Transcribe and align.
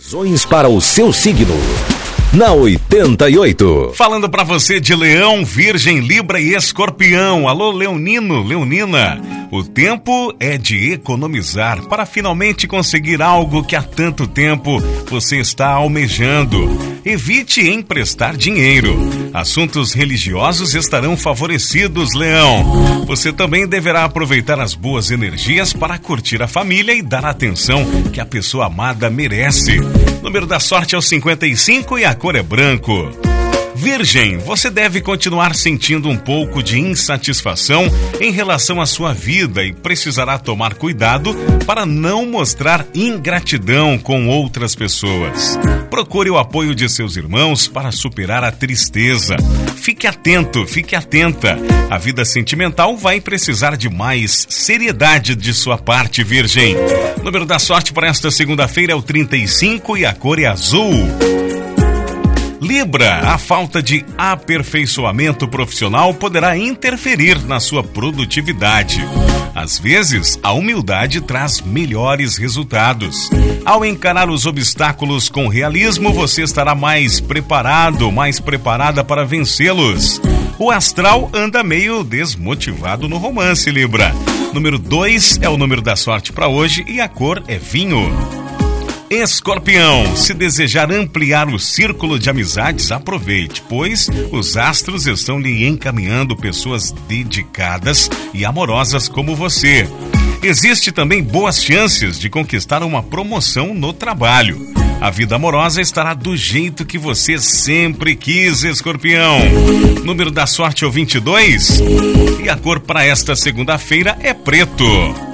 Previsões 0.00 0.46
para 0.46 0.66
o 0.66 0.80
seu 0.80 1.12
signo 1.12 1.54
na 2.32 2.52
88. 2.52 3.92
Falando 3.94 4.30
para 4.30 4.42
você 4.42 4.80
de 4.80 4.96
Leão, 4.96 5.44
Virgem, 5.44 6.00
Libra 6.00 6.40
e 6.40 6.54
Escorpião. 6.54 7.46
Alô, 7.46 7.70
Leonino, 7.70 8.42
Leonina. 8.42 9.20
O 9.52 9.62
tempo 9.62 10.34
é 10.40 10.56
de 10.56 10.92
economizar 10.92 11.82
para 11.82 12.06
finalmente 12.06 12.66
conseguir 12.66 13.20
algo 13.20 13.62
que 13.62 13.76
há 13.76 13.82
tanto 13.82 14.26
tempo 14.26 14.80
você 15.06 15.36
está 15.36 15.68
almejando. 15.68 16.89
Evite 17.04 17.66
emprestar 17.66 18.36
dinheiro. 18.36 18.96
Assuntos 19.32 19.92
religiosos 19.92 20.74
estarão 20.74 21.16
favorecidos, 21.16 22.14
Leão. 22.14 23.04
Você 23.06 23.32
também 23.32 23.66
deverá 23.66 24.04
aproveitar 24.04 24.60
as 24.60 24.74
boas 24.74 25.10
energias 25.10 25.72
para 25.72 25.98
curtir 25.98 26.42
a 26.42 26.48
família 26.48 26.92
e 26.92 27.02
dar 27.02 27.24
a 27.24 27.30
atenção 27.30 27.84
que 28.12 28.20
a 28.20 28.26
pessoa 28.26 28.66
amada 28.66 29.08
merece. 29.08 29.80
Número 30.22 30.46
da 30.46 30.60
sorte 30.60 30.94
é 30.94 30.98
o 30.98 31.02
55 31.02 31.98
e 31.98 32.04
a 32.04 32.14
cor 32.14 32.36
é 32.36 32.42
branco. 32.42 33.29
Virgem, 33.80 34.36
você 34.36 34.68
deve 34.68 35.00
continuar 35.00 35.54
sentindo 35.54 36.06
um 36.10 36.16
pouco 36.16 36.62
de 36.62 36.78
insatisfação 36.78 37.86
em 38.20 38.30
relação 38.30 38.78
à 38.78 38.84
sua 38.84 39.14
vida 39.14 39.64
e 39.64 39.72
precisará 39.72 40.38
tomar 40.38 40.74
cuidado 40.74 41.34
para 41.64 41.86
não 41.86 42.26
mostrar 42.26 42.86
ingratidão 42.94 43.98
com 43.98 44.28
outras 44.28 44.74
pessoas. 44.74 45.58
Procure 45.88 46.28
o 46.28 46.36
apoio 46.36 46.74
de 46.74 46.90
seus 46.90 47.16
irmãos 47.16 47.66
para 47.66 47.90
superar 47.90 48.44
a 48.44 48.52
tristeza. 48.52 49.36
Fique 49.76 50.06
atento, 50.06 50.66
fique 50.66 50.94
atenta. 50.94 51.56
A 51.88 51.96
vida 51.96 52.22
sentimental 52.22 52.98
vai 52.98 53.18
precisar 53.18 53.78
de 53.78 53.88
mais 53.88 54.46
seriedade 54.50 55.34
de 55.34 55.54
sua 55.54 55.78
parte, 55.78 56.22
Virgem. 56.22 56.76
O 57.18 57.22
número 57.22 57.46
da 57.46 57.58
sorte 57.58 57.94
para 57.94 58.08
esta 58.08 58.30
segunda-feira 58.30 58.92
é 58.92 58.94
o 58.94 59.00
35 59.00 59.96
e 59.96 60.04
a 60.04 60.12
cor 60.12 60.38
é 60.38 60.44
azul. 60.44 61.49
Libra, 62.70 63.18
a 63.32 63.36
falta 63.36 63.82
de 63.82 64.04
aperfeiçoamento 64.16 65.48
profissional 65.48 66.14
poderá 66.14 66.56
interferir 66.56 67.44
na 67.44 67.58
sua 67.58 67.82
produtividade. 67.82 69.04
Às 69.52 69.76
vezes, 69.76 70.38
a 70.40 70.52
humildade 70.52 71.20
traz 71.20 71.60
melhores 71.60 72.36
resultados. 72.36 73.28
Ao 73.64 73.84
encarar 73.84 74.30
os 74.30 74.46
obstáculos 74.46 75.28
com 75.28 75.48
realismo, 75.48 76.12
você 76.12 76.42
estará 76.42 76.72
mais 76.72 77.18
preparado, 77.18 78.12
mais 78.12 78.38
preparada 78.38 79.02
para 79.02 79.24
vencê-los. 79.24 80.22
O 80.56 80.70
astral 80.70 81.28
anda 81.34 81.64
meio 81.64 82.04
desmotivado 82.04 83.08
no 83.08 83.18
romance, 83.18 83.68
Libra. 83.68 84.14
Número 84.54 84.78
2 84.78 85.40
é 85.42 85.48
o 85.48 85.56
número 85.56 85.82
da 85.82 85.96
sorte 85.96 86.32
para 86.32 86.46
hoje 86.46 86.84
e 86.86 87.00
a 87.00 87.08
cor 87.08 87.42
é 87.48 87.58
vinho. 87.58 88.39
Escorpião, 89.10 90.14
se 90.14 90.32
desejar 90.32 90.92
ampliar 90.92 91.48
o 91.48 91.58
círculo 91.58 92.16
de 92.16 92.30
amizades, 92.30 92.92
aproveite, 92.92 93.60
pois 93.68 94.08
os 94.30 94.56
astros 94.56 95.04
estão 95.04 95.40
lhe 95.40 95.66
encaminhando 95.66 96.36
pessoas 96.36 96.92
dedicadas 97.08 98.08
e 98.32 98.44
amorosas 98.44 99.08
como 99.08 99.34
você. 99.34 99.88
Existe 100.40 100.92
também 100.92 101.24
boas 101.24 101.60
chances 101.60 102.20
de 102.20 102.30
conquistar 102.30 102.84
uma 102.84 103.02
promoção 103.02 103.74
no 103.74 103.92
trabalho. 103.92 104.64
A 105.00 105.10
vida 105.10 105.34
amorosa 105.34 105.80
estará 105.80 106.14
do 106.14 106.36
jeito 106.36 106.84
que 106.84 106.96
você 106.96 107.36
sempre 107.36 108.14
quis, 108.14 108.62
escorpião. 108.62 109.40
Número 110.04 110.30
da 110.30 110.46
sorte 110.46 110.84
é 110.84 110.86
o 110.86 110.90
22 110.90 111.80
e 112.44 112.48
a 112.48 112.56
cor 112.56 112.78
para 112.78 113.04
esta 113.04 113.34
segunda-feira 113.34 114.16
é 114.22 114.32
preto. 114.32 115.29